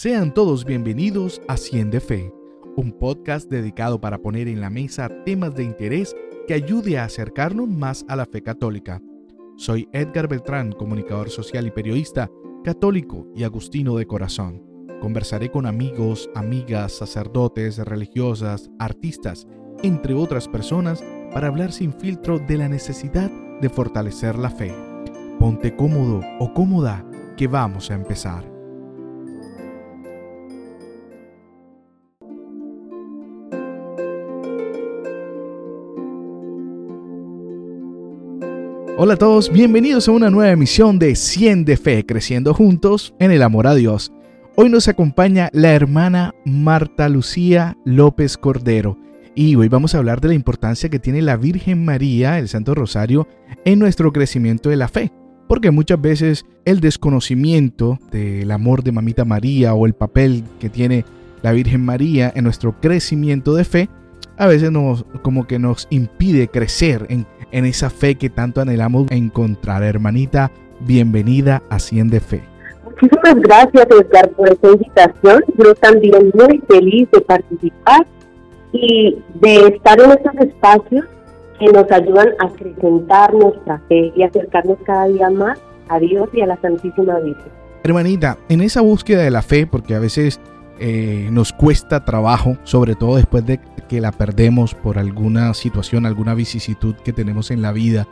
Sean 0.00 0.32
todos 0.32 0.64
bienvenidos 0.64 1.42
a 1.48 1.56
Cien 1.56 1.90
de 1.90 1.98
Fe, 1.98 2.32
un 2.76 2.92
podcast 2.92 3.50
dedicado 3.50 4.00
para 4.00 4.18
poner 4.18 4.46
en 4.46 4.60
la 4.60 4.70
mesa 4.70 5.10
temas 5.24 5.56
de 5.56 5.64
interés 5.64 6.14
que 6.46 6.54
ayude 6.54 6.98
a 6.98 7.04
acercarnos 7.04 7.68
más 7.68 8.04
a 8.06 8.14
la 8.14 8.24
fe 8.24 8.40
católica. 8.40 9.02
Soy 9.56 9.88
Edgar 9.92 10.28
Beltrán, 10.28 10.70
comunicador 10.70 11.30
social 11.30 11.66
y 11.66 11.72
periodista, 11.72 12.30
católico 12.62 13.26
y 13.34 13.42
agustino 13.42 13.96
de 13.96 14.06
corazón. 14.06 14.62
Conversaré 15.00 15.50
con 15.50 15.66
amigos, 15.66 16.30
amigas, 16.36 16.92
sacerdotes, 16.92 17.78
religiosas, 17.78 18.70
artistas, 18.78 19.48
entre 19.82 20.14
otras 20.14 20.46
personas, 20.46 21.02
para 21.32 21.48
hablar 21.48 21.72
sin 21.72 21.92
filtro 21.92 22.38
de 22.38 22.56
la 22.56 22.68
necesidad 22.68 23.32
de 23.60 23.68
fortalecer 23.68 24.38
la 24.38 24.50
fe. 24.50 24.72
Ponte 25.40 25.74
cómodo 25.74 26.20
o 26.38 26.54
cómoda, 26.54 27.04
que 27.36 27.48
vamos 27.48 27.90
a 27.90 27.94
empezar. 27.94 28.57
Hola 39.00 39.14
a 39.14 39.16
todos, 39.16 39.52
bienvenidos 39.52 40.08
a 40.08 40.10
una 40.10 40.28
nueva 40.28 40.50
emisión 40.50 40.98
de 40.98 41.14
100 41.14 41.64
de 41.64 41.76
Fe, 41.76 42.04
creciendo 42.04 42.52
juntos 42.52 43.14
en 43.20 43.30
el 43.30 43.44
amor 43.44 43.68
a 43.68 43.76
Dios. 43.76 44.12
Hoy 44.56 44.70
nos 44.70 44.88
acompaña 44.88 45.50
la 45.52 45.72
hermana 45.72 46.34
Marta 46.44 47.08
Lucía 47.08 47.76
López 47.84 48.36
Cordero 48.36 48.98
y 49.36 49.54
hoy 49.54 49.68
vamos 49.68 49.94
a 49.94 49.98
hablar 49.98 50.20
de 50.20 50.26
la 50.26 50.34
importancia 50.34 50.88
que 50.88 50.98
tiene 50.98 51.22
la 51.22 51.36
Virgen 51.36 51.84
María, 51.84 52.40
el 52.40 52.48
Santo 52.48 52.74
Rosario, 52.74 53.28
en 53.64 53.78
nuestro 53.78 54.12
crecimiento 54.12 54.68
de 54.68 54.76
la 54.76 54.88
fe. 54.88 55.12
Porque 55.46 55.70
muchas 55.70 56.00
veces 56.00 56.44
el 56.64 56.80
desconocimiento 56.80 58.00
del 58.10 58.50
amor 58.50 58.82
de 58.82 58.90
Mamita 58.90 59.24
María 59.24 59.74
o 59.74 59.86
el 59.86 59.94
papel 59.94 60.42
que 60.58 60.70
tiene 60.70 61.04
la 61.42 61.52
Virgen 61.52 61.84
María 61.84 62.32
en 62.34 62.42
nuestro 62.42 62.80
crecimiento 62.80 63.54
de 63.54 63.62
fe, 63.62 63.88
a 64.38 64.46
veces 64.46 64.70
nos 64.70 65.04
como 65.22 65.46
que 65.46 65.58
nos 65.58 65.86
impide 65.90 66.48
crecer 66.48 67.06
en 67.10 67.26
en 67.52 67.64
esa 67.64 67.90
fe 67.90 68.16
que 68.16 68.30
tanto 68.30 68.60
anhelamos 68.60 69.10
encontrar. 69.10 69.82
Hermanita, 69.82 70.50
bienvenida 70.80 71.62
a 71.70 71.78
Cien 71.78 72.08
de 72.08 72.20
Fe. 72.20 72.42
Muchísimas 72.84 73.36
gracias, 73.36 73.86
Edgar, 73.90 74.30
por 74.30 74.48
esta 74.48 74.68
invitación. 74.68 75.44
Yo 75.56 75.74
también 75.76 76.30
muy 76.34 76.62
feliz 76.68 77.08
de 77.12 77.20
participar 77.20 78.06
y 78.72 79.16
de 79.40 79.68
estar 79.68 80.00
en 80.00 80.10
estos 80.10 80.34
espacios 80.40 81.04
que 81.58 81.66
nos 81.66 81.90
ayudan 81.90 82.28
a 82.40 82.46
acrecentar 82.46 83.34
nuestra 83.34 83.80
fe 83.88 84.12
y 84.14 84.22
acercarnos 84.22 84.78
cada 84.84 85.06
día 85.08 85.30
más 85.30 85.58
a 85.88 85.98
Dios 85.98 86.28
y 86.32 86.40
a 86.40 86.46
la 86.46 86.60
Santísima 86.60 87.18
Virgen. 87.20 87.52
Hermanita, 87.82 88.36
en 88.48 88.60
esa 88.60 88.80
búsqueda 88.80 89.22
de 89.22 89.30
la 89.30 89.42
fe, 89.42 89.66
porque 89.66 89.94
a 89.94 89.98
veces 89.98 90.40
eh, 90.78 91.28
nos 91.32 91.52
cuesta 91.52 92.04
trabajo, 92.04 92.56
sobre 92.64 92.94
todo 92.94 93.16
después 93.16 93.46
de 93.46 93.58
que 93.88 94.00
la 94.00 94.12
perdemos 94.12 94.74
por 94.74 94.98
alguna 94.98 95.52
situación, 95.54 96.06
alguna 96.06 96.34
vicisitud 96.34 96.94
que 96.96 97.12
tenemos 97.12 97.50
en 97.50 97.62
la 97.62 97.72
vida 97.72 98.06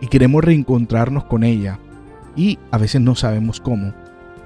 y 0.00 0.08
queremos 0.08 0.44
reencontrarnos 0.44 1.24
con 1.24 1.44
ella 1.44 1.78
y 2.36 2.58
a 2.70 2.78
veces 2.78 3.00
no 3.00 3.14
sabemos 3.14 3.60
cómo. 3.60 3.92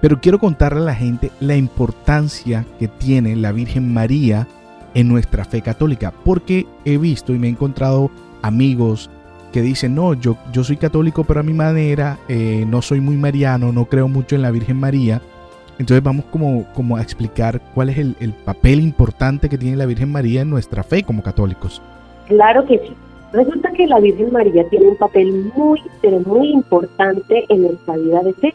Pero 0.01 0.21
quiero 0.21 0.39
contarle 0.39 0.81
a 0.81 0.85
la 0.85 0.95
gente 0.95 1.31
la 1.41 1.57
importancia 1.57 2.65
que 2.79 2.89
tiene 2.89 3.35
la 3.35 3.53
Virgen 3.53 3.93
María 3.93 4.47
en 4.95 5.09
nuestra 5.09 5.45
fe 5.45 5.61
católica, 5.61 6.13
porque 6.25 6.67
he 6.85 6.99
visto 6.99 7.35
y 7.35 7.39
me 7.39 7.49
he 7.49 7.51
encontrado 7.51 8.11
amigos 8.43 9.11
que 9.53 9.63
dicen, 9.63 9.95
no, 9.95 10.15
yo, 10.15 10.37
yo 10.53 10.63
soy 10.63 10.77
católico 10.77 11.25
pero 11.25 11.41
a 11.41 11.43
mi 11.43 11.55
manera, 11.55 12.19
eh, 12.29 12.65
no 12.69 12.83
soy 12.83 13.01
muy 13.01 13.17
mariano, 13.17 13.73
no 13.73 13.87
creo 13.87 14.09
mucho 14.09 14.37
en 14.37 14.43
la 14.43 14.51
Virgen 14.51 14.79
María, 14.79 15.23
entonces 15.79 16.03
vamos 16.03 16.25
como, 16.27 16.65
como 16.75 16.97
a 16.97 17.03
explicar 17.03 17.61
cuál 17.75 17.91
es 17.91 17.99
el, 17.99 18.17
el, 18.21 18.33
papel 18.33 18.81
importante 18.81 19.49
que 19.49 19.57
tiene 19.57 19.77
la 19.77 19.87
Virgen 19.87 20.11
María 20.11 20.43
en 20.43 20.51
nuestra 20.51 20.83
fe 20.83 21.03
como 21.03 21.23
católicos. 21.23 21.81
Claro 22.27 22.65
que 22.67 22.79
sí. 22.79 22.95
Resulta 23.33 23.71
que 23.73 23.87
la 23.87 24.01
Virgen 24.01 24.33
María 24.33 24.69
tiene 24.71 24.89
un 24.89 24.97
papel 24.97 25.53
muy, 25.55 25.81
pero 26.03 26.19
muy 26.21 26.49
importante 26.49 27.45
en 27.49 27.63
nuestra 27.63 27.97
vida 27.97 28.23
de 28.23 28.33
fe. 28.35 28.55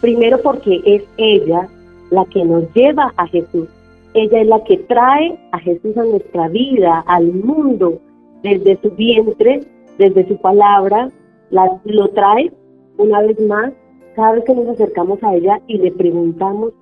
Primero 0.00 0.40
porque 0.42 0.80
es 0.84 1.02
ella 1.16 1.68
la 2.10 2.24
que 2.26 2.44
nos 2.44 2.64
lleva 2.74 3.12
a 3.16 3.26
Jesús. 3.28 3.68
Ella 4.14 4.40
es 4.40 4.46
la 4.46 4.62
que 4.64 4.78
trae 4.78 5.38
a 5.52 5.58
Jesús 5.58 5.96
a 5.96 6.04
nuestra 6.04 6.48
vida, 6.48 7.04
al 7.06 7.32
mundo, 7.32 8.00
desde 8.42 8.78
su 8.82 8.90
vientre, 8.90 9.62
desde 9.98 10.26
su 10.26 10.36
palabra, 10.38 11.10
la, 11.50 11.80
lo 11.84 12.08
trae 12.08 12.52
una 12.96 13.20
vez 13.22 13.38
más 13.40 13.72
cada 14.14 14.32
vez 14.32 14.44
que 14.44 14.54
nos 14.54 14.68
acercamos 14.68 15.22
a 15.22 15.34
ella 15.34 15.60
y 15.66 15.78
le 15.78 15.92
preguntamos, 15.92 16.72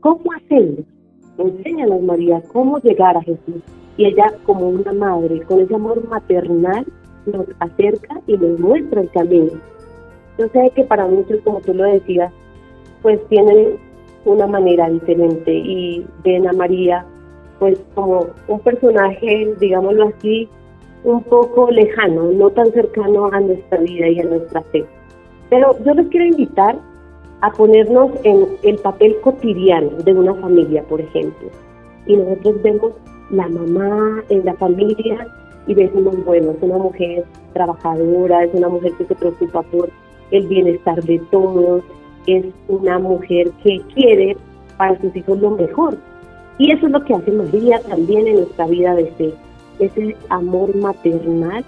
¿cómo 0.00 0.32
hacerlo? 0.32 0.84
Enséñanos, 1.38 2.02
María, 2.02 2.42
cómo 2.52 2.78
llegar 2.78 3.16
a 3.16 3.22
Jesús. 3.22 3.62
Y 3.96 4.06
ella, 4.06 4.32
como 4.44 4.68
una 4.68 4.92
madre, 4.92 5.42
con 5.42 5.60
ese 5.60 5.74
amor 5.74 6.06
maternal, 6.08 6.86
nos 7.26 7.46
acerca 7.60 8.20
y 8.26 8.36
nos 8.36 8.58
muestra 8.58 9.02
el 9.02 9.10
camino. 9.10 9.52
Yo 10.38 10.48
sé 10.48 10.72
que 10.74 10.84
para 10.84 11.06
muchos, 11.06 11.40
como 11.42 11.60
tú 11.60 11.74
lo 11.74 11.84
decías, 11.84 12.32
pues 13.02 13.20
tienen 13.28 13.76
una 14.24 14.46
manera 14.46 14.88
diferente 14.88 15.52
y 15.52 16.06
ven 16.24 16.46
a 16.46 16.52
María 16.52 17.04
pues 17.58 17.78
como 17.94 18.26
un 18.48 18.60
personaje, 18.60 19.54
digámoslo 19.60 20.08
así, 20.08 20.48
un 21.04 21.22
poco 21.22 21.70
lejano, 21.70 22.32
no 22.32 22.50
tan 22.50 22.72
cercano 22.72 23.26
a 23.32 23.40
nuestra 23.40 23.78
vida 23.78 24.08
y 24.08 24.20
a 24.20 24.24
nuestra 24.24 24.62
fe. 24.62 24.84
Pero 25.52 25.76
yo 25.84 25.92
les 25.92 26.08
quiero 26.08 26.24
invitar 26.24 26.78
a 27.42 27.52
ponernos 27.52 28.10
en 28.24 28.48
el 28.62 28.78
papel 28.78 29.14
cotidiano 29.20 29.90
de 30.02 30.14
una 30.14 30.32
familia, 30.36 30.82
por 30.84 30.98
ejemplo. 30.98 31.50
Y 32.06 32.16
nosotros 32.16 32.62
vemos 32.62 32.92
la 33.28 33.46
mamá 33.50 34.24
en 34.30 34.46
la 34.46 34.54
familia 34.54 35.26
y 35.66 35.74
decimos, 35.74 36.24
bueno, 36.24 36.52
es 36.52 36.56
una 36.62 36.78
mujer 36.78 37.26
trabajadora, 37.52 38.44
es 38.44 38.54
una 38.54 38.70
mujer 38.70 38.92
que 38.96 39.04
se 39.04 39.14
preocupa 39.14 39.60
por 39.64 39.90
el 40.30 40.46
bienestar 40.46 41.02
de 41.02 41.18
todos, 41.30 41.82
es 42.26 42.46
una 42.68 42.98
mujer 42.98 43.50
que 43.62 43.82
quiere 43.94 44.34
para 44.78 44.98
sus 45.02 45.14
hijos 45.14 45.38
lo 45.38 45.50
mejor. 45.50 45.98
Y 46.56 46.72
eso 46.72 46.86
es 46.86 46.92
lo 46.92 47.04
que 47.04 47.12
hace 47.12 47.30
María 47.30 47.78
también 47.90 48.26
en 48.26 48.36
nuestra 48.36 48.68
vida 48.68 48.94
de 48.94 49.04
fe, 49.18 49.34
ese 49.80 50.16
amor 50.30 50.74
maternal 50.76 51.62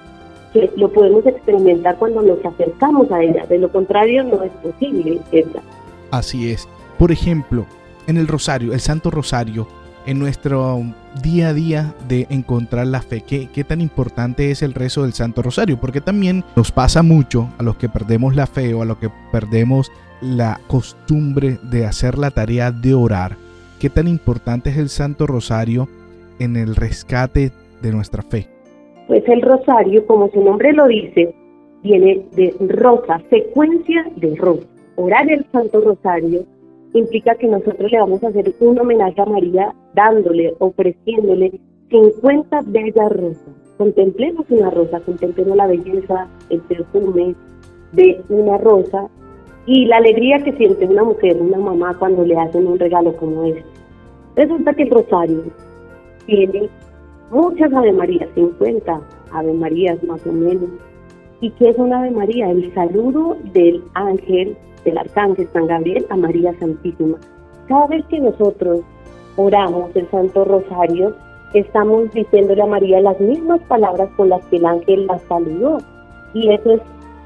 que 0.54 0.70
lo 0.76 0.91
podemos 0.91 1.26
experimentar 1.26 1.98
cuando 1.98 2.22
nos 2.22 2.42
acercamos 2.44 3.10
a 3.10 3.22
ella. 3.22 3.44
De 3.47 3.59
lo 3.59 3.70
contrario, 3.70 4.22
no 4.22 4.42
es 4.42 4.53
posible, 4.53 5.20
¿verdad? 5.31 5.62
Así 6.10 6.50
es. 6.50 6.69
Por 6.98 7.10
ejemplo, 7.10 7.66
en 8.06 8.16
el 8.16 8.28
rosario, 8.28 8.72
el 8.72 8.81
Santo 8.81 9.10
Rosario, 9.10 9.66
en 10.06 10.19
nuestro 10.19 10.82
día 11.22 11.48
a 11.48 11.54
día 11.54 11.94
de 12.06 12.26
encontrar 12.31 12.87
la 12.87 13.03
fe. 13.03 13.22
¿Qué, 13.22 13.48
¿Qué, 13.53 13.65
tan 13.65 13.81
importante 13.81 14.50
es 14.50 14.62
el 14.62 14.75
rezo 14.75 15.03
del 15.03 15.12
Santo 15.12 15.42
Rosario? 15.42 15.81
Porque 15.81 16.00
también 16.00 16.44
nos 16.54 16.71
pasa 16.71 17.03
mucho 17.03 17.48
a 17.59 17.62
los 17.62 17.76
que 17.76 17.88
perdemos 17.88 18.36
la 18.36 18.47
fe 18.47 18.75
o 18.75 18.82
a 18.82 18.84
los 18.84 18.98
que 18.98 19.10
perdemos 19.32 19.91
la 20.21 20.60
costumbre 20.69 21.59
de 21.62 21.86
hacer 21.86 22.16
la 22.16 22.31
tarea 22.31 22.71
de 22.71 22.94
orar. 22.94 23.36
¿Qué 23.81 23.91
tan 23.91 24.06
importante 24.06 24.71
es 24.71 24.76
el 24.76 24.88
Santo 24.88 25.26
Rosario 25.26 25.88
en 26.38 26.56
el 26.56 26.76
rescate 26.76 27.53
de 27.82 27.92
nuestra 27.92 28.22
fe? 28.22 28.53
Pues 29.06 29.22
el 29.28 29.42
rosario, 29.42 30.06
como 30.06 30.28
su 30.31 30.42
nombre 30.42 30.72
lo 30.72 30.87
dice, 30.87 31.34
viene 31.82 32.25
de 32.32 32.54
rosa, 32.69 33.20
secuencia 33.28 34.06
de 34.16 34.34
rosa. 34.37 34.66
Orar 34.97 35.31
el 35.31 35.44
Santo 35.53 35.81
Rosario 35.81 36.44
implica 36.94 37.34
que 37.34 37.48
nosotros 37.48 37.91
le 37.91 37.98
vamos 37.98 38.22
a 38.25 38.28
hacer 38.28 38.54
un 38.60 38.78
homenaje 38.78 39.20
a 39.20 39.26
María 39.26 39.75
dándole, 39.94 40.54
ofreciéndole 40.59 41.53
50 41.91 42.62
bellas 42.66 43.12
rosas. 43.12 43.54
Contemplemos 43.76 44.47
una 44.50 44.70
rosa, 44.70 45.00
contemplemos 45.00 45.56
la 45.56 45.66
belleza, 45.66 46.28
el 46.48 46.60
perfume 46.60 47.34
de 47.92 48.22
una 48.28 48.56
rosa 48.59 49.09
y 49.66 49.86
la 49.86 49.97
alegría 49.97 50.38
que 50.38 50.53
siente 50.53 50.86
una 50.86 51.04
mujer, 51.04 51.36
una 51.41 51.59
mamá 51.59 51.97
cuando 51.98 52.25
le 52.25 52.38
hacen 52.38 52.66
un 52.66 52.78
regalo 52.78 53.16
como 53.16 53.44
este. 53.44 53.65
Resulta 54.36 54.75
que 54.75 54.84
el 54.84 54.91
rosario 54.91 55.42
tiene 56.27 56.68
muchas 57.30 57.72
Ave 57.72 57.92
Marías, 57.92 58.28
50 58.34 59.00
Ave 59.32 59.53
Marías 59.53 60.03
más 60.04 60.26
o 60.26 60.32
menos. 60.32 60.71
¿Y 61.41 61.50
qué 61.50 61.71
es 61.71 61.78
una 61.78 61.98
Ave 61.98 62.10
María? 62.10 62.50
El 62.50 62.72
saludo 62.74 63.36
del 63.53 63.82
ángel, 63.94 64.56
del 64.84 64.98
arcángel 64.98 65.48
San 65.53 65.66
Gabriel 65.66 66.06
a 66.10 66.16
María 66.16 66.54
Santísima. 66.59 67.18
Cada 67.68 67.86
vez 67.86 68.04
que 68.06 68.21
nosotros 68.21 68.80
oramos 69.36 69.94
el 69.94 70.09
Santo 70.10 70.44
Rosario, 70.44 71.15
estamos 71.54 72.10
diciéndole 72.12 72.62
a 72.62 72.66
María 72.66 73.00
las 73.00 73.18
mismas 73.21 73.60
palabras 73.62 74.09
con 74.16 74.28
las 74.28 74.44
que 74.47 74.56
el 74.56 74.66
ángel 74.66 75.06
la 75.06 75.18
saludó. 75.21 75.78
Y 76.34 76.53
eso 76.53 76.72
es 76.72 76.80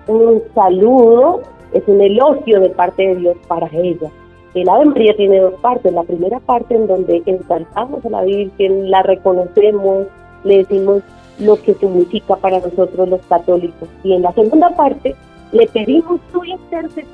un 0.07 0.43
saludo, 0.55 1.43
es 1.73 1.83
un 1.87 2.01
elogio 2.01 2.61
de 2.61 2.71
parte 2.71 3.07
de 3.09 3.17
Dios 3.17 3.37
para 3.47 3.69
ella. 3.73 4.11
El 4.55 4.69
Ave 4.69 4.87
María 4.87 5.15
tiene 5.17 5.41
dos 5.41 5.55
partes. 5.61 5.93
La 5.93 6.03
primera 6.03 6.41
parte 6.41 6.75
en 6.75 6.87
donde 6.87 7.23
ensalzamos 7.27 8.05
a 8.05 8.11
la 8.11 8.23
Virgen, 8.23 8.91
la 8.91 9.03
reconocemos, 9.03 10.07
le 10.45 10.59
decimos 10.59 11.03
lo 11.39 11.61
que 11.63 11.75
significa 11.75 12.37
para 12.37 12.61
nosotros 12.61 13.09
los 13.09 13.21
católicos. 13.27 13.89
Y 14.03 14.15
en 14.15 14.23
la 14.23 14.33
segunda 14.33 14.71
parte 14.71 15.15
le 15.53 15.67
pedimos 15.69 16.21
su 16.33 16.45
intercesión 16.45 17.09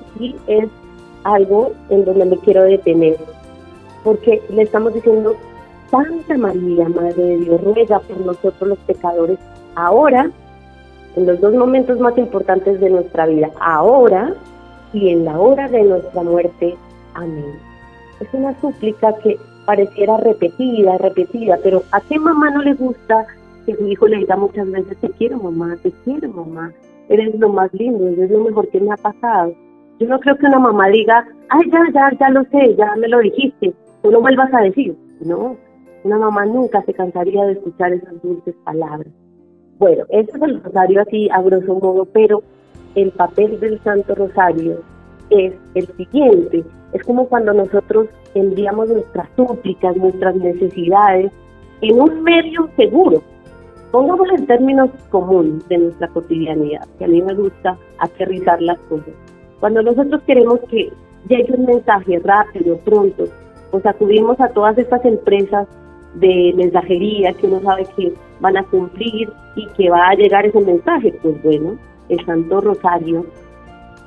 es 0.46 0.68
algo 1.24 1.72
en 1.90 2.04
donde 2.04 2.24
me 2.24 2.38
quiero 2.38 2.62
detener. 2.62 3.16
porque 4.04 4.42
le 4.50 4.62
estamos 4.62 4.92
diciendo, 4.92 5.34
Santa 5.90 6.36
María, 6.36 6.86
Madre 6.90 7.22
de 7.22 7.38
Dios, 7.38 7.64
ruega 7.64 7.98
por 8.00 8.20
nosotros 8.20 8.68
los 8.68 8.78
pecadores, 8.80 9.38
ahora, 9.76 10.30
en 11.16 11.26
los 11.26 11.40
dos 11.40 11.54
momentos 11.54 11.98
más 11.98 12.16
importantes 12.18 12.80
de 12.80 12.90
nuestra 12.90 13.24
vida, 13.24 13.50
ahora 13.60 14.34
y 14.92 15.08
en 15.08 15.24
la 15.24 15.38
hora 15.40 15.68
de 15.68 15.84
nuestra 15.84 16.22
muerte. 16.22 16.76
Amén. 17.14 17.58
Es 18.20 18.28
una 18.32 18.58
súplica 18.60 19.14
que 19.22 19.38
pareciera 19.66 20.16
repetida, 20.18 20.98
repetida, 20.98 21.58
pero 21.62 21.82
¿a 21.92 22.00
qué 22.00 22.18
mamá 22.18 22.50
no 22.50 22.62
le 22.62 22.74
gusta 22.74 23.26
que 23.66 23.74
su 23.76 23.88
hijo 23.88 24.06
le 24.06 24.18
diga 24.18 24.36
muchas 24.36 24.70
veces, 24.70 24.96
te 24.98 25.10
quiero 25.10 25.38
mamá, 25.38 25.76
te 25.82 25.90
quiero 26.04 26.28
mamá, 26.28 26.72
eres 27.08 27.34
lo 27.38 27.48
más 27.48 27.72
lindo, 27.72 28.06
eres 28.06 28.30
lo 28.30 28.44
mejor 28.44 28.68
que 28.68 28.80
me 28.80 28.92
ha 28.92 28.96
pasado? 28.96 29.54
Yo 29.98 30.08
no 30.08 30.18
creo 30.20 30.36
que 30.36 30.46
una 30.46 30.58
mamá 30.58 30.88
diga, 30.88 31.26
ay, 31.48 31.70
ya, 31.70 31.80
ya, 31.92 32.10
ya 32.18 32.30
lo 32.30 32.44
sé, 32.44 32.74
ya 32.76 32.94
me 32.96 33.08
lo 33.08 33.20
dijiste, 33.20 33.72
tú 34.02 34.10
no 34.10 34.20
vuelvas 34.20 34.52
a 34.52 34.60
decir. 34.60 34.96
No, 35.20 35.56
una 36.02 36.18
mamá 36.18 36.44
nunca 36.44 36.82
se 36.82 36.92
cansaría 36.92 37.44
de 37.46 37.52
escuchar 37.52 37.92
esas 37.92 38.20
dulces 38.22 38.54
palabras. 38.64 39.12
Bueno, 39.78 40.04
eso 40.10 40.36
es 40.36 40.42
el 40.42 40.62
rosario 40.62 41.00
así 41.00 41.28
a 41.30 41.40
grosso 41.40 41.74
modo, 41.74 42.04
pero 42.04 42.42
el 42.94 43.10
papel 43.12 43.58
del 43.60 43.80
Santo 43.82 44.14
Rosario 44.14 44.82
es 45.30 45.54
el 45.74 45.86
siguiente. 45.96 46.64
Es 46.94 47.02
como 47.02 47.26
cuando 47.28 47.52
nosotros 47.52 48.06
enviamos 48.34 48.88
nuestras 48.88 49.28
súplicas, 49.36 49.96
nuestras 49.96 50.36
necesidades 50.36 51.32
en 51.80 52.00
un 52.00 52.22
medio 52.22 52.68
seguro. 52.76 53.20
Pongámoslo 53.90 54.36
en 54.36 54.46
términos 54.46 54.90
comunes 55.10 55.68
de 55.68 55.78
nuestra 55.78 56.08
cotidianidad, 56.08 56.86
que 56.98 57.04
a 57.04 57.08
mí 57.08 57.20
me 57.20 57.34
gusta 57.34 57.76
aterrizar 57.98 58.62
las 58.62 58.78
cosas. 58.88 59.12
Cuando 59.58 59.82
nosotros 59.82 60.22
queremos 60.26 60.60
que 60.70 60.92
llegue 61.28 61.52
un 61.56 61.66
mensaje 61.66 62.20
rápido, 62.20 62.76
pronto, 62.78 63.24
pues 63.72 63.84
acudimos 63.86 64.40
a 64.40 64.48
todas 64.48 64.78
estas 64.78 65.04
empresas 65.04 65.66
de 66.14 66.54
mensajería 66.56 67.32
que 67.32 67.48
uno 67.48 67.60
sabe 67.60 67.86
que 67.96 68.14
van 68.38 68.56
a 68.56 68.64
cumplir 68.64 69.28
y 69.56 69.66
que 69.76 69.90
va 69.90 70.10
a 70.10 70.14
llegar 70.14 70.46
ese 70.46 70.60
mensaje. 70.60 71.12
Pues 71.22 71.42
bueno, 71.42 71.76
el 72.08 72.24
Santo 72.24 72.60
Rosario 72.60 73.26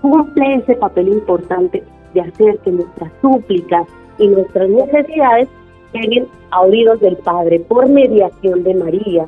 cumple 0.01 0.55
ese 0.55 0.75
papel 0.75 1.09
importante 1.09 1.83
de 2.13 2.21
hacer 2.21 2.57
que 2.59 2.71
nuestras 2.71 3.11
súplicas 3.21 3.87
y 4.17 4.27
nuestras 4.27 4.69
necesidades 4.69 5.47
lleguen 5.93 6.27
a 6.51 6.61
oídos 6.61 6.99
del 6.99 7.17
Padre 7.17 7.59
por 7.59 7.87
mediación 7.87 8.63
de 8.63 8.73
María, 8.75 9.27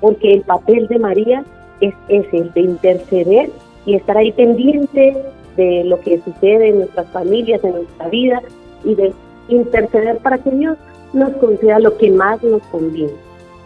porque 0.00 0.34
el 0.34 0.42
papel 0.42 0.86
de 0.88 0.98
María 0.98 1.44
es 1.80 1.94
ese, 2.08 2.44
de 2.54 2.60
interceder 2.60 3.50
y 3.86 3.94
estar 3.94 4.16
ahí 4.16 4.32
pendiente 4.32 5.16
de 5.56 5.84
lo 5.84 6.00
que 6.00 6.20
sucede 6.20 6.68
en 6.68 6.78
nuestras 6.78 7.08
familias, 7.08 7.62
en 7.64 7.72
nuestra 7.72 8.08
vida 8.08 8.42
y 8.84 8.94
de 8.94 9.12
interceder 9.48 10.18
para 10.18 10.38
que 10.38 10.50
Dios 10.50 10.76
nos 11.12 11.30
conceda 11.36 11.78
lo 11.80 11.96
que 11.96 12.10
más 12.10 12.42
nos 12.42 12.62
conviene, 12.64 13.12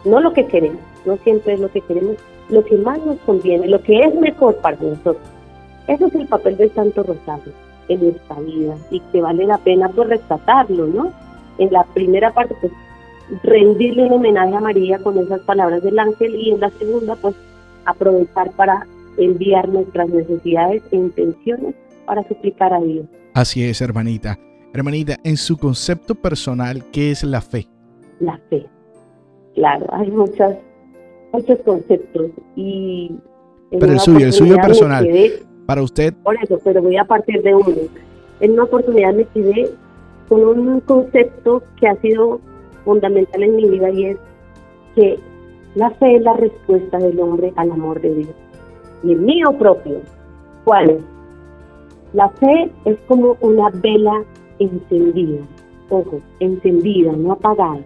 no 0.04 0.20
lo 0.20 0.32
que 0.32 0.46
queremos, 0.46 0.80
no 1.04 1.16
siempre 1.18 1.54
es 1.54 1.60
lo 1.60 1.70
que 1.70 1.80
queremos, 1.82 2.16
lo 2.48 2.64
que 2.64 2.76
más 2.76 2.98
nos 3.04 3.18
conviene, 3.20 3.68
lo 3.68 3.82
que 3.82 4.02
es 4.02 4.14
mejor 4.14 4.56
para 4.56 4.76
nosotros. 4.76 5.18
Ese 5.86 6.06
es 6.06 6.14
el 6.14 6.26
papel 6.26 6.56
del 6.56 6.72
Santo 6.72 7.02
Rosario 7.02 7.52
en 7.88 8.02
nuestra 8.02 8.40
vida 8.40 8.76
y 8.90 9.00
que 9.00 9.20
vale 9.20 9.46
la 9.46 9.58
pena 9.58 9.88
pues 9.88 10.08
rescatarlo, 10.08 10.86
¿no? 10.86 11.12
En 11.58 11.72
la 11.72 11.84
primera 11.84 12.32
parte 12.32 12.54
pues 12.60 12.72
rendirle 13.42 14.04
un 14.04 14.12
homenaje 14.12 14.54
a 14.54 14.60
María 14.60 14.98
con 14.98 15.18
esas 15.18 15.40
palabras 15.40 15.82
del 15.82 15.98
ángel 15.98 16.34
y 16.34 16.50
en 16.50 16.60
la 16.60 16.70
segunda 16.70 17.16
pues 17.16 17.34
aprovechar 17.84 18.50
para 18.52 18.86
enviar 19.16 19.68
nuestras 19.68 20.08
necesidades 20.08 20.82
e 20.90 20.96
intenciones 20.96 21.74
para 22.06 22.26
suplicar 22.28 22.72
a 22.72 22.80
Dios. 22.80 23.06
Así 23.34 23.64
es, 23.64 23.80
hermanita. 23.80 24.38
Hermanita, 24.72 25.16
en 25.22 25.36
su 25.36 25.56
concepto 25.56 26.14
personal, 26.14 26.84
¿qué 26.90 27.10
es 27.10 27.22
la 27.22 27.40
fe? 27.40 27.68
La 28.20 28.38
fe. 28.50 28.66
Claro, 29.54 29.86
hay 29.92 30.10
muchas, 30.10 30.56
muchos 31.32 31.58
conceptos 31.60 32.30
y... 32.56 33.12
Pero 33.70 33.92
el 33.92 34.00
suyo, 34.00 34.26
el 34.26 34.32
suyo 34.32 34.56
personal. 34.56 35.08
Para 35.66 35.82
usted. 35.82 36.14
Por 36.22 36.36
eso, 36.42 36.58
pero 36.62 36.82
voy 36.82 36.96
a 36.96 37.04
partir 37.04 37.42
de 37.42 37.54
uno. 37.54 37.74
En 38.40 38.52
una 38.52 38.64
oportunidad 38.64 39.14
me 39.14 39.24
quedé 39.26 39.70
con 40.28 40.44
un 40.44 40.80
concepto 40.80 41.62
que 41.78 41.88
ha 41.88 41.96
sido 41.96 42.40
fundamental 42.84 43.42
en 43.42 43.56
mi 43.56 43.68
vida 43.68 43.90
y 43.90 44.06
es 44.06 44.18
que 44.94 45.18
la 45.74 45.90
fe 45.90 46.16
es 46.16 46.22
la 46.22 46.34
respuesta 46.34 46.98
del 46.98 47.18
hombre 47.20 47.52
al 47.56 47.70
amor 47.72 48.00
de 48.00 48.14
Dios. 48.14 48.34
Y 49.02 49.12
el 49.12 49.20
mío 49.20 49.52
propio, 49.58 50.00
¿cuál? 50.64 50.98
La 52.12 52.28
fe 52.30 52.70
es 52.84 52.96
como 53.08 53.36
una 53.40 53.70
vela 53.70 54.22
encendida, 54.58 55.42
ojo, 55.90 56.20
encendida, 56.40 57.12
no 57.12 57.32
apagada. 57.32 57.80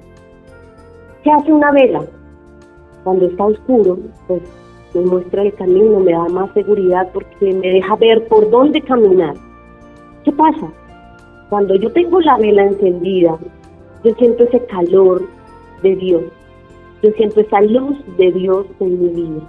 ¿Qué 1.24 1.30
hace 1.30 1.52
una 1.52 1.72
vela? 1.72 2.04
Cuando 3.04 3.26
está 3.26 3.44
oscuro, 3.44 3.98
pues 4.26 4.42
me 4.94 5.02
muestra 5.02 5.42
el 5.42 5.54
camino, 5.54 6.00
me 6.00 6.12
da 6.12 6.28
más 6.28 6.52
seguridad 6.52 7.08
porque 7.12 7.52
me 7.52 7.68
deja 7.68 7.96
ver 7.96 8.26
por 8.28 8.48
dónde 8.50 8.80
caminar. 8.80 9.34
¿Qué 10.24 10.32
pasa? 10.32 10.72
Cuando 11.50 11.74
yo 11.74 11.90
tengo 11.92 12.20
la 12.20 12.36
vela 12.36 12.64
encendida, 12.64 13.38
yo 14.04 14.14
siento 14.14 14.44
ese 14.44 14.64
calor 14.66 15.22
de 15.82 15.96
Dios, 15.96 16.22
yo 17.02 17.10
siento 17.12 17.40
esa 17.40 17.60
luz 17.62 17.96
de 18.16 18.32
Dios 18.32 18.66
en 18.80 19.02
mi 19.02 19.08
vida. 19.08 19.40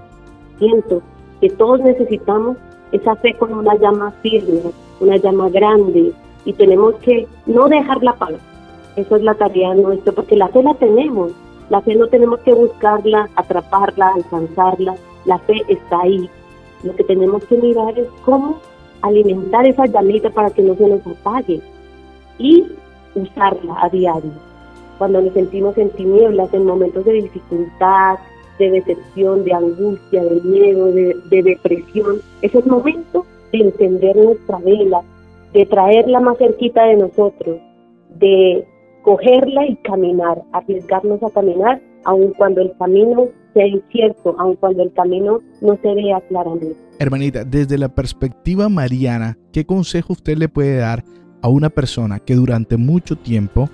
Siento 0.59 1.01
que 1.42 1.50
todos 1.50 1.81
necesitamos 1.81 2.57
esa 2.92 3.15
fe 3.18 3.33
con 3.35 3.53
una 3.53 3.75
llama 3.75 4.12
firme, 4.21 4.62
una 5.00 5.18
llama 5.18 5.50
grande, 5.50 6.13
y 6.45 6.53
tenemos 6.53 6.95
que 6.95 7.27
no 7.45 7.68
dejarla 7.68 8.12
apagar. 8.12 8.39
Eso 8.95 9.15
es 9.15 9.24
la 9.24 9.33
tarea 9.35 9.74
nuestra, 9.75 10.12
porque 10.13 10.35
la 10.35 10.47
fe 10.50 10.63
la 10.63 10.74
tenemos. 10.74 11.31
La 11.69 11.81
fe 11.81 11.95
no 11.95 12.07
tenemos 12.07 12.39
que 12.39 12.53
buscarla, 12.53 13.30
atraparla, 13.35 14.13
alcanzarla. 14.15 14.95
La 15.25 15.39
fe 15.39 15.62
está 15.68 16.01
ahí. 16.01 16.30
Lo 16.83 16.95
que 16.95 17.04
tenemos 17.04 17.44
que 17.45 17.57
mirar 17.57 17.98
es 17.98 18.07
cómo 18.24 18.57
alimentar 19.01 19.66
esa 19.66 19.86
llamita 19.86 20.30
para 20.30 20.50
que 20.50 20.62
no 20.62 20.75
se 20.75 20.88
nos 20.88 21.06
apague 21.06 21.62
y 22.38 22.66
usarla 23.16 23.77
a 23.81 23.89
diario. 23.89 24.31
Cuando 24.98 25.21
nos 25.21 25.33
sentimos 25.33 25.77
en 25.77 25.89
tinieblas, 25.92 26.54
en 26.54 26.66
momentos 26.66 27.06
de 27.06 27.13
dificultad, 27.13 28.19
de 28.57 28.71
decepción, 28.71 29.45
de 29.45 29.54
angustia, 29.54 30.24
de 30.24 30.42
miedo, 30.42 30.88
de, 30.88 31.16
de 31.30 31.44
depresión, 31.44 32.21
es 32.42 32.54
el 32.54 32.66
momento 32.66 33.25
de 33.51 33.60
encender 33.60 34.16
nuestra 34.18 34.57
vela, 34.60 35.01
de 35.54 35.66
traerla 35.66 36.19
más 36.19 36.38
cerquita 36.38 36.83
de 36.83 36.98
nosotros, 36.98 37.60
de 38.16 38.66
cogerla 39.04 39.66
y 39.66 39.75
caminar, 39.77 40.44
arriesgarnos 40.51 41.24
a 41.24 41.30
caminar, 41.30 41.81
aun 42.04 42.33
cuando 42.38 42.61
el 42.61 42.73
camino 42.78 43.28
sea 43.59 43.68
incierto, 43.68 44.35
aun 44.39 44.56
cuando 44.56 44.83
el 44.83 44.94
camino 44.94 45.39
no 45.61 45.78
se 45.81 45.94
vea 45.94 46.21
claramente. 46.30 46.78
Hermanita, 46.97 47.44
desde 47.44 47.78
la 47.78 47.89
perspectiva 47.89 48.69
mariana, 48.69 49.37
¿qué 49.51 49.66
consejo 49.66 50.13
usted 50.13 50.37
le 50.37 50.47
puede 50.47 50.78
dar 50.78 51.04
a 51.42 51.49
una 51.49 51.69
persona 51.69 52.19
que 52.19 52.35
durante 52.35 52.78
mucho 52.78 53.18
tiempo 53.18 53.69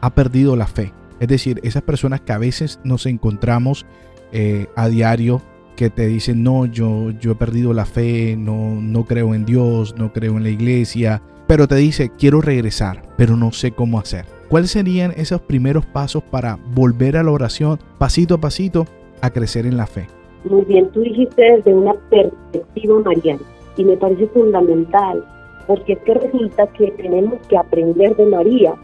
ha 0.00 0.14
perdido 0.14 0.56
la 0.56 0.66
fe? 0.66 0.92
Es 1.20 1.28
decir, 1.28 1.60
esas 1.62 1.82
personas 1.82 2.22
que 2.22 2.32
a 2.32 2.38
veces 2.38 2.80
nos 2.82 3.04
encontramos 3.04 3.84
eh, 4.32 4.68
a 4.74 4.88
diario 4.88 5.42
que 5.76 5.90
te 5.90 6.06
dicen, 6.06 6.42
no, 6.42 6.64
yo, 6.64 7.10
yo 7.10 7.32
he 7.32 7.34
perdido 7.34 7.74
la 7.74 7.84
fe, 7.84 8.36
no, 8.38 8.80
no 8.80 9.04
creo 9.04 9.34
en 9.34 9.44
Dios, 9.44 9.94
no 9.98 10.14
creo 10.14 10.38
en 10.38 10.44
la 10.44 10.50
iglesia, 10.50 11.22
pero 11.46 11.68
te 11.68 11.76
dice, 11.76 12.10
quiero 12.18 12.40
regresar, 12.40 13.02
pero 13.18 13.36
no 13.36 13.52
sé 13.52 13.72
cómo 13.72 13.98
hacer. 13.98 14.24
¿Cuáles 14.48 14.70
serían 14.70 15.12
esos 15.16 15.42
primeros 15.42 15.84
pasos 15.84 16.22
para 16.22 16.58
volver 16.74 17.16
a 17.16 17.22
la 17.22 17.30
oración, 17.30 17.78
pasito 17.98 18.34
a 18.34 18.40
pasito, 18.40 18.86
a 19.20 19.30
crecer 19.30 19.66
en 19.66 19.76
la 19.76 19.86
fe? 19.86 20.06
Muy 20.44 20.62
bien, 20.62 20.90
tú 20.90 21.00
dijiste 21.00 21.42
desde 21.42 21.74
una 21.74 21.94
perspectiva 22.08 23.00
mariana 23.00 23.42
y 23.76 23.84
me 23.84 23.96
parece 23.96 24.26
fundamental, 24.28 25.24
porque 25.66 25.92
es 25.92 25.98
que 26.00 26.14
resulta 26.14 26.66
que 26.68 26.90
tenemos 26.92 27.34
que 27.48 27.56
aprender 27.56 28.16
de 28.16 28.26
María. 28.26 28.74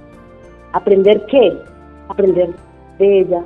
¿Aprender 0.72 1.24
qué? 1.26 1.56
Aprender 2.08 2.50
de 2.98 3.20
ella, 3.20 3.42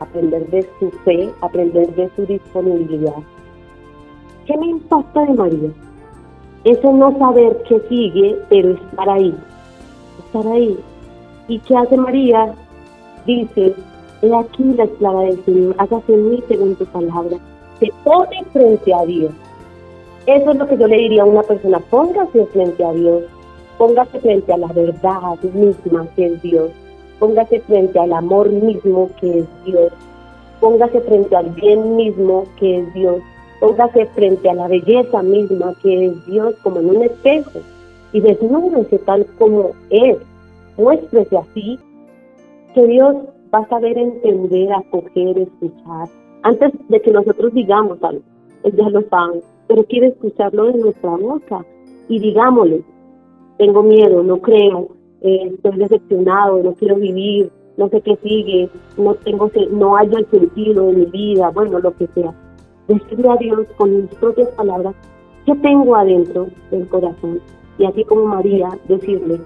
aprender 0.00 0.46
de 0.50 0.68
su 0.78 0.90
fe, 1.04 1.30
aprender 1.40 1.94
de 1.94 2.10
su 2.16 2.26
disponibilidad. 2.26 3.16
¿Qué 4.46 4.56
me 4.58 4.66
impacta 4.66 5.22
de 5.22 5.34
María? 5.34 5.70
Eso 6.64 6.92
no 6.92 7.16
saber 7.18 7.62
qué 7.68 7.80
sigue, 7.88 8.36
pero 8.48 8.72
estar 8.72 9.08
ahí, 9.08 9.34
estar 10.26 10.46
ahí. 10.52 10.76
¿Y 11.48 11.60
qué 11.60 11.76
hace 11.76 11.96
María? 11.96 12.52
Dice, 13.24 13.74
he 14.22 14.34
aquí 14.34 14.64
la 14.64 14.84
esclava 14.84 15.22
del 15.22 15.44
Señor, 15.44 15.74
hágase 15.78 16.14
en 16.14 16.30
mí 16.30 16.42
según 16.48 16.74
tu 16.76 16.84
palabra. 16.86 17.38
Se 17.80 17.92
pone 18.04 18.44
frente 18.52 18.94
a 18.94 19.04
Dios. 19.04 19.32
Eso 20.26 20.50
es 20.50 20.56
lo 20.56 20.66
que 20.66 20.76
yo 20.76 20.86
le 20.86 20.96
diría 20.96 21.22
a 21.22 21.26
una 21.26 21.42
persona, 21.42 21.78
póngase 21.90 22.46
frente 22.46 22.84
a 22.84 22.92
Dios, 22.92 23.22
póngase 23.78 24.18
frente 24.20 24.52
a 24.52 24.58
la 24.58 24.68
verdad 24.68 25.38
misma 25.54 26.06
que 26.16 26.26
es 26.26 26.42
Dios 26.42 26.70
póngase 27.18 27.60
frente 27.60 27.98
al 27.98 28.12
amor 28.12 28.50
mismo 28.50 29.10
que 29.20 29.40
es 29.40 29.46
Dios, 29.64 29.92
póngase 30.60 31.00
frente 31.00 31.34
al 31.36 31.50
bien 31.50 31.96
mismo 31.96 32.44
que 32.58 32.78
es 32.78 32.94
Dios, 32.94 33.22
póngase 33.60 34.06
frente 34.06 34.50
a 34.50 34.54
la 34.54 34.68
belleza 34.68 35.22
misma 35.22 35.74
que 35.82 36.06
es 36.06 36.26
Dios 36.26 36.54
como 36.62 36.80
en 36.80 36.90
un 36.90 37.02
espejo 37.02 37.60
y 38.12 38.20
desnúdese 38.20 38.98
tal 38.98 39.26
como 39.38 39.70
es. 39.90 40.18
muéstrese 40.76 41.36
así, 41.38 41.78
que 42.74 42.86
Dios 42.86 43.16
va 43.54 43.60
a 43.60 43.68
saber 43.68 43.96
entender, 43.98 44.72
acoger, 44.72 45.38
escuchar. 45.38 46.08
Antes 46.42 46.72
de 46.88 47.00
que 47.00 47.10
nosotros 47.10 47.52
digamos 47.54 48.02
algo, 48.02 48.22
ya 48.64 48.88
lo 48.90 49.02
sabe, 49.08 49.42
pero 49.68 49.84
quiere 49.84 50.08
escucharlo 50.08 50.66
de 50.66 50.78
nuestra 50.78 51.10
boca 51.10 51.64
y 52.08 52.18
digámosle, 52.18 52.82
tengo 53.58 53.82
miedo, 53.82 54.22
no 54.22 54.38
creo, 54.38 54.88
eh, 55.22 55.50
estoy 55.54 55.78
decepcionado, 55.78 56.62
no 56.62 56.74
quiero 56.74 56.96
vivir, 56.96 57.50
no 57.76 57.88
sé 57.88 58.00
qué 58.00 58.16
sigue, 58.22 58.68
no 58.96 59.14
tengo 59.14 59.50
no 59.70 59.96
hay 59.96 60.10
el 60.14 60.26
sentido 60.30 60.86
de 60.86 60.92
mi 60.92 61.06
vida, 61.06 61.50
bueno, 61.50 61.78
lo 61.78 61.94
que 61.96 62.06
sea. 62.08 62.34
Decirle 62.88 63.28
a 63.28 63.36
Dios 63.36 63.66
con 63.76 63.96
mis 63.96 64.14
propias 64.14 64.48
palabras 64.50 64.94
qué 65.44 65.54
tengo 65.56 65.96
adentro 65.96 66.48
del 66.70 66.88
corazón. 66.88 67.40
Y 67.78 67.84
así 67.84 68.04
como 68.04 68.24
María, 68.26 68.68
decirle, 68.88 69.40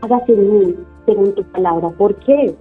hágase 0.00 0.32
en 0.32 0.58
mí 0.58 0.74
según 1.04 1.32
tu 1.34 1.44
palabra. 1.44 1.90
¿Por 1.90 2.14
qué? 2.16 2.54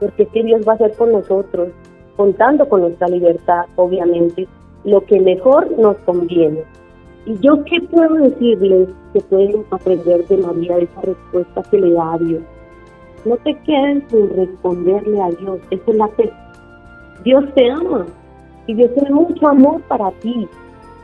Porque 0.00 0.22
es 0.22 0.44
Dios 0.44 0.62
va 0.66 0.72
a 0.72 0.74
hacer 0.76 0.92
con 0.96 1.12
nosotros, 1.12 1.68
contando 2.16 2.68
con 2.68 2.82
nuestra 2.82 3.08
libertad, 3.08 3.66
obviamente, 3.76 4.46
lo 4.84 5.04
que 5.04 5.20
mejor 5.20 5.70
nos 5.78 5.96
conviene. 5.98 6.62
¿Y 7.26 7.38
yo 7.40 7.62
qué 7.64 7.80
puedo 7.90 8.14
decirles 8.14 8.88
que 9.12 9.20
pueden 9.20 9.64
aprender 9.70 10.26
de 10.28 10.38
María 10.38 10.78
esa 10.78 11.00
respuesta 11.02 11.62
que 11.70 11.78
le 11.78 11.92
da 11.92 12.14
a 12.14 12.18
Dios? 12.18 12.42
No 13.24 13.36
te 13.38 13.54
quedes 13.64 14.04
sin 14.10 14.30
responderle 14.36 15.20
a 15.20 15.28
Dios, 15.30 15.58
eso 15.70 15.82
es 15.86 15.96
la 15.96 16.08
fe. 16.08 16.32
Dios 17.24 17.44
te 17.54 17.70
ama 17.70 18.06
y 18.66 18.74
Dios 18.74 18.94
tiene 18.94 19.10
mucho 19.10 19.48
amor 19.48 19.82
para 19.82 20.10
ti. 20.20 20.48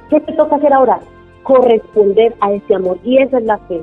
¿Qué 0.08 0.20
te 0.20 0.32
toca 0.32 0.56
hacer 0.56 0.72
ahora? 0.72 1.00
Corresponder 1.42 2.34
a 2.40 2.52
ese 2.52 2.74
amor 2.74 2.98
y 3.02 3.18
esa 3.18 3.38
es 3.38 3.44
la 3.44 3.58
fe. 3.58 3.82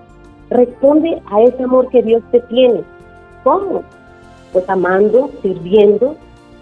Responde 0.50 1.22
a 1.32 1.42
ese 1.42 1.64
amor 1.64 1.90
que 1.90 2.02
Dios 2.02 2.24
te 2.32 2.40
tiene. 2.42 2.82
¿Cómo? 3.44 3.84
Pues 4.54 4.70
amando, 4.70 5.30
sirviendo, 5.42 6.16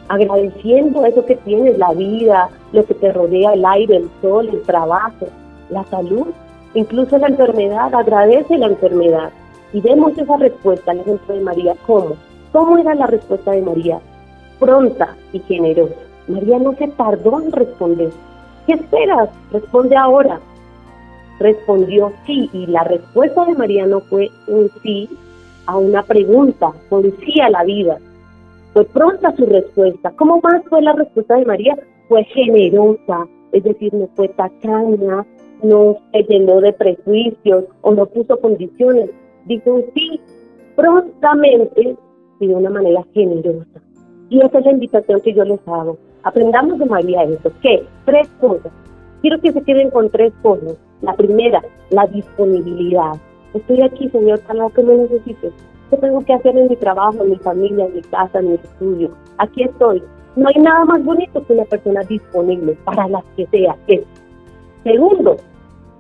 agradeciendo 0.08 1.06
eso 1.06 1.26
que 1.26 1.36
tienes, 1.36 1.78
la 1.78 1.94
vida, 1.94 2.50
lo 2.72 2.86
que 2.86 2.94
te 2.94 3.12
rodea, 3.12 3.54
el 3.54 3.66
aire, 3.66 3.98
el 3.98 4.10
sol, 4.22 4.50
el 4.50 4.62
trabajo, 4.64 5.28
la 5.70 5.84
salud, 5.86 6.28
incluso 6.74 7.18
la 7.18 7.28
enfermedad, 7.28 7.94
agradece 7.94 8.58
la 8.58 8.68
enfermedad. 8.68 9.32
Y 9.72 9.82
vemos 9.82 10.18
esa 10.18 10.38
respuesta 10.38 10.92
al 10.92 11.00
ejemplo 11.00 11.36
de 11.36 11.42
María. 11.42 11.76
¿Cómo? 11.86 12.16
¿Cómo 12.52 12.78
era 12.78 12.96
la 12.96 13.06
respuesta 13.06 13.52
de 13.52 13.62
María? 13.62 14.00
Pronta 14.60 15.16
y 15.32 15.40
generosa. 15.40 15.96
María 16.28 16.60
no 16.60 16.74
se 16.74 16.88
tardó 16.90 17.42
en 17.42 17.52
responder. 17.52 18.12
¿Qué 18.66 18.74
esperas? 18.74 19.30
Responde 19.52 19.96
ahora. 19.96 20.40
Respondió 21.40 22.12
sí, 22.26 22.50
y 22.52 22.66
la 22.66 22.84
respuesta 22.84 23.46
de 23.46 23.56
María 23.56 23.86
no 23.86 24.02
fue 24.02 24.32
un 24.48 24.70
sí 24.82 25.10
a 25.70 25.78
una 25.78 26.02
pregunta, 26.02 26.72
fue 26.90 27.00
un 27.00 27.16
sí 27.20 27.40
a 27.40 27.50
la 27.50 27.64
vida. 27.64 28.00
Fue 28.74 28.86
pronta 28.86 29.36
su 29.36 29.46
respuesta. 29.46 30.12
¿Cómo 30.16 30.42
más 30.42 30.64
fue 30.68 30.82
la 30.82 30.94
respuesta 30.94 31.36
de 31.36 31.46
María? 31.46 31.78
Fue 32.08 32.24
generosa, 32.24 33.28
es 33.52 33.64
decir, 33.64 33.94
no 33.94 34.10
fue 34.16 34.30
tacaña, 34.30 35.26
no 35.62 35.98
se 36.12 36.24
llenó 36.24 36.60
de 36.60 36.74
prejuicios 36.74 37.66
o 37.82 37.92
no 37.92 38.08
puso 38.08 38.40
condiciones. 38.40 39.12
Dijo 39.46 39.82
sí 39.94 40.20
prontamente 40.76 41.96
y 42.40 42.48
de 42.48 42.56
una 42.56 42.72
manera 42.72 43.04
generosa. 43.14 43.80
Y 44.30 44.42
esa 44.42 44.58
es 44.58 44.66
la 44.66 44.72
invitación 44.72 45.22
que 45.22 45.34
yo 45.34 45.44
les 45.44 45.60
hago. 45.68 45.98
Aprendamos 46.24 46.80
de 46.80 46.86
María 46.86 47.24
eso. 47.24 47.52
¿Qué? 47.62 47.84
Tres 48.06 48.28
cosas. 48.42 48.72
Quiero 49.22 49.40
que 49.40 49.52
se 49.52 49.62
queden 49.62 49.92
con 49.92 50.10
tres 50.10 50.34
cosas. 50.42 50.78
La 51.02 51.14
primera, 51.14 51.62
la 51.92 52.08
disponibilidad. 52.08 53.14
Estoy 53.54 53.82
aquí, 53.82 54.10
Señor, 54.10 54.40
para 54.42 54.60
lo 54.60 54.70
que 54.70 54.84
me 54.84 54.96
necesites. 54.96 55.54
¿Qué 55.90 55.98
tengo 55.98 56.24
que 56.24 56.34
hacer 56.34 56.56
en 56.56 56.68
mi 56.68 56.76
trabajo, 56.76 57.24
en 57.24 57.32
mi 57.32 57.38
familia, 57.38 57.86
en 57.86 57.96
mi 57.96 58.02
casa, 58.02 58.40
en 58.40 58.50
mi 58.50 58.56
estudio? 58.56 59.12
Aquí 59.38 59.64
estoy. 59.64 60.04
No 60.36 60.48
hay 60.48 60.62
nada 60.62 60.86
más 60.86 61.04
bonito 61.04 61.44
que 61.46 61.54
una 61.54 61.66
persona 61.66 62.02
disponible 62.02 62.78
para 62.84 63.08
las 63.08 63.24
que 63.36 63.48
sea. 63.48 63.76
Segundo, 64.84 65.38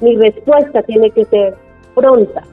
mi 0.01 0.15
respuesta 0.15 0.84
tiene 0.84 1.10
que 1.12 1.25
ser 1.25 1.56
pronta. 1.96 2.44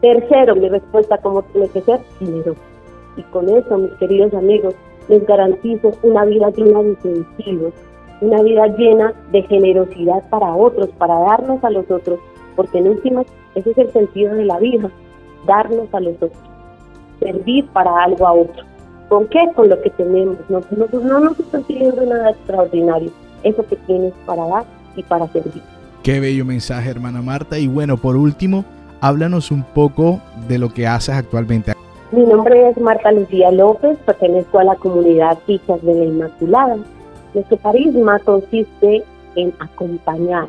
Tercero, 0.00 0.56
mi 0.56 0.68
respuesta 0.68 1.18
como 1.18 1.42
tiene 1.42 1.68
que 1.68 1.82
ser 1.82 2.00
dinero. 2.18 2.54
Y 3.16 3.22
con 3.24 3.48
eso, 3.48 3.78
mis 3.78 3.92
queridos 3.92 4.32
amigos, 4.34 4.74
les 5.08 5.24
garantizo 5.26 5.92
una 6.02 6.24
vida 6.24 6.50
llena 6.50 6.82
de 6.82 6.96
sentidos, 6.96 7.74
una 8.20 8.42
vida 8.42 8.66
llena 8.76 9.12
de 9.30 9.42
generosidad 9.42 10.28
para 10.30 10.54
otros, 10.54 10.88
para 10.98 11.18
darnos 11.20 11.62
a 11.62 11.70
los 11.70 11.88
otros, 11.90 12.18
porque 12.56 12.78
en 12.78 12.88
últimas 12.88 13.26
ese 13.54 13.70
es 13.70 13.78
el 13.78 13.92
sentido 13.92 14.34
de 14.34 14.44
la 14.44 14.58
vida, 14.58 14.90
darnos 15.46 15.92
a 15.92 16.00
los 16.00 16.14
otros, 16.16 16.32
servir 17.20 17.66
para 17.68 18.04
algo 18.04 18.26
a 18.26 18.32
otro. 18.32 18.64
¿Con 19.08 19.28
qué? 19.28 19.40
Con 19.54 19.68
lo 19.68 19.80
que 19.80 19.90
tenemos. 19.90 20.38
No, 20.48 20.60
no, 20.76 21.00
no 21.00 21.20
nos 21.20 21.38
están 21.38 21.62
pidiendo 21.64 22.04
nada 22.04 22.30
extraordinario, 22.30 23.10
eso 23.42 23.64
que 23.66 23.76
tienes 23.76 24.12
para 24.26 24.46
dar 24.46 24.64
y 24.96 25.02
para 25.02 25.28
servir. 25.28 25.62
Qué 26.02 26.20
bello 26.20 26.44
mensaje, 26.44 26.90
hermana 26.90 27.22
Marta. 27.22 27.58
Y 27.58 27.68
bueno, 27.68 27.96
por 27.96 28.16
último, 28.16 28.64
háblanos 29.00 29.50
un 29.50 29.62
poco 29.62 30.20
de 30.48 30.58
lo 30.58 30.70
que 30.70 30.86
haces 30.86 31.14
actualmente. 31.14 31.74
Mi 32.12 32.24
nombre 32.24 32.68
es 32.68 32.78
Marta 32.78 33.10
Lucía 33.12 33.50
López, 33.50 33.98
pertenezco 34.04 34.58
a 34.58 34.64
la 34.64 34.76
comunidad 34.76 35.38
Hijas 35.46 35.82
de 35.82 35.94
la 35.94 36.04
Inmaculada. 36.04 36.76
Nuestro 37.32 37.56
carisma 37.58 38.18
consiste 38.20 39.02
en 39.34 39.52
acompañar 39.58 40.46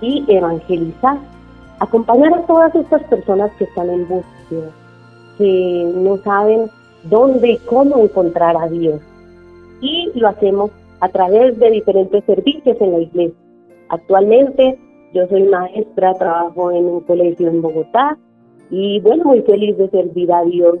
y 0.00 0.24
evangelizar. 0.28 1.18
Acompañar 1.78 2.34
a 2.34 2.46
todas 2.46 2.74
estas 2.74 3.02
personas 3.04 3.50
que 3.52 3.64
están 3.64 3.90
en 3.90 4.06
búsqueda, 4.06 4.70
que 5.38 5.92
no 5.94 6.18
saben 6.18 6.70
dónde 7.04 7.52
y 7.52 7.56
cómo 7.58 7.98
encontrar 7.98 8.56
a 8.56 8.68
Dios. 8.68 9.00
Y 9.80 10.10
lo 10.14 10.28
hacemos 10.28 10.70
a 11.00 11.08
través 11.08 11.58
de 11.58 11.70
diferentes 11.70 12.24
servicios 12.24 12.76
en 12.80 12.92
la 12.92 12.98
iglesia. 13.00 13.38
Actualmente 13.88 14.78
yo 15.14 15.26
soy 15.28 15.42
maestra, 15.44 16.14
trabajo 16.14 16.70
en 16.70 16.84
un 16.84 17.00
colegio 17.00 17.48
en 17.48 17.62
Bogotá 17.62 18.16
y 18.70 19.00
bueno, 19.00 19.24
muy 19.24 19.42
feliz 19.42 19.76
de 19.78 19.88
servir 19.90 20.32
a 20.32 20.44
Dios, 20.44 20.78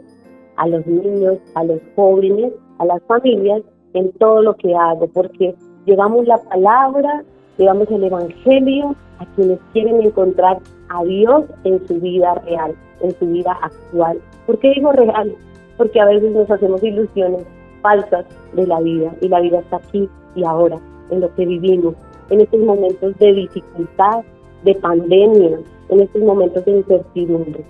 a 0.56 0.68
los 0.68 0.86
niños, 0.86 1.38
a 1.54 1.64
los 1.64 1.80
jóvenes, 1.96 2.52
a 2.78 2.84
las 2.84 3.02
familias 3.04 3.62
en 3.94 4.12
todo 4.12 4.42
lo 4.42 4.54
que 4.56 4.74
hago, 4.74 5.08
porque 5.08 5.54
llevamos 5.86 6.26
la 6.26 6.38
palabra, 6.38 7.24
llevamos 7.60 7.90
el 7.90 8.04
Evangelio 8.04 8.96
a 9.18 9.26
quienes 9.36 9.58
quieren 9.74 10.00
encontrar 10.00 10.58
a 10.88 11.04
Dios 11.04 11.44
en 11.64 11.86
su 11.86 12.00
vida 12.00 12.34
real, 12.46 12.74
en 13.02 13.16
su 13.18 13.26
vida 13.26 13.56
actual. 13.62 14.18
¿Por 14.46 14.58
qué 14.58 14.70
digo 14.70 14.92
real? 14.92 15.36
Porque 15.76 16.00
a 16.00 16.06
veces 16.06 16.32
nos 16.32 16.50
hacemos 16.50 16.82
ilusiones 16.82 17.44
falsas 17.82 18.24
de 18.54 18.66
la 18.66 18.80
vida 18.80 19.14
y 19.20 19.28
la 19.28 19.40
vida 19.40 19.60
está 19.60 19.76
aquí 19.76 20.08
y 20.34 20.44
ahora, 20.44 20.78
en 21.10 21.20
lo 21.20 21.34
que 21.34 21.44
vivimos 21.44 21.94
en 22.30 22.40
estos 22.40 22.60
momentos 22.60 23.18
de 23.18 23.32
dificultad, 23.32 24.22
de 24.64 24.74
pandemia, 24.76 25.58
en 25.90 26.00
estos 26.00 26.22
momentos 26.22 26.64
de 26.64 26.72
incertidumbre. 26.78 27.64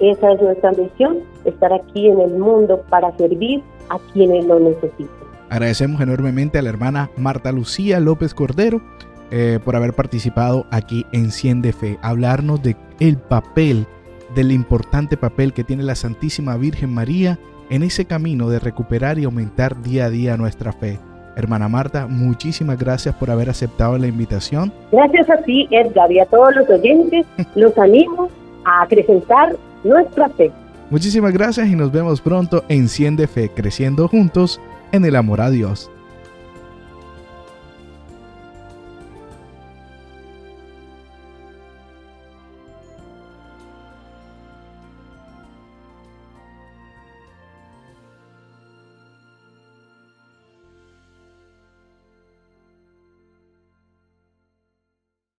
Esa 0.00 0.32
es 0.32 0.42
nuestra 0.42 0.72
misión, 0.72 1.20
estar 1.44 1.72
aquí 1.72 2.08
en 2.08 2.20
el 2.20 2.32
mundo 2.32 2.82
para 2.90 3.16
servir 3.16 3.62
a 3.88 3.98
quienes 4.12 4.44
lo 4.44 4.58
necesitan. 4.58 5.22
Agradecemos 5.48 6.00
enormemente 6.00 6.58
a 6.58 6.62
la 6.62 6.70
hermana 6.70 7.10
Marta 7.16 7.52
Lucía 7.52 8.00
López 8.00 8.34
Cordero 8.34 8.80
eh, 9.34 9.58
por 9.64 9.76
haber 9.76 9.94
participado 9.94 10.66
aquí 10.70 11.06
en 11.10 11.30
Cien 11.30 11.62
de 11.62 11.72
Fe, 11.72 11.98
hablarnos 12.02 12.62
de 12.62 12.76
el 13.00 13.16
papel, 13.16 13.86
del 14.34 14.52
importante 14.52 15.16
papel 15.16 15.54
que 15.54 15.64
tiene 15.64 15.82
la 15.84 15.94
Santísima 15.94 16.54
Virgen 16.58 16.92
María 16.92 17.38
en 17.70 17.82
ese 17.82 18.04
camino 18.04 18.50
de 18.50 18.58
recuperar 18.58 19.18
y 19.18 19.24
aumentar 19.24 19.80
día 19.80 20.04
a 20.04 20.10
día 20.10 20.36
nuestra 20.36 20.72
fe. 20.74 20.98
Hermana 21.34 21.66
Marta, 21.66 22.06
muchísimas 22.06 22.78
gracias 22.78 23.14
por 23.14 23.30
haber 23.30 23.48
aceptado 23.48 23.96
la 23.96 24.06
invitación. 24.06 24.70
Gracias 24.92 25.30
a 25.30 25.38
ti, 25.38 25.66
Edgar, 25.70 26.12
y 26.12 26.18
a 26.18 26.26
todos 26.26 26.54
los 26.54 26.68
oyentes. 26.68 27.24
Los 27.54 27.78
animo 27.78 28.28
a 28.66 28.82
acrecentar 28.82 29.56
nuestra 29.82 30.28
fe. 30.28 30.52
Muchísimas 30.90 31.32
gracias 31.32 31.68
y 31.68 31.74
nos 31.74 31.90
vemos 31.90 32.20
pronto 32.20 32.64
en 32.68 32.86
Cien 32.86 33.16
de 33.16 33.26
Fe, 33.26 33.48
creciendo 33.48 34.08
juntos 34.08 34.60
en 34.92 35.06
el 35.06 35.16
amor 35.16 35.40
a 35.40 35.48
Dios. 35.48 35.90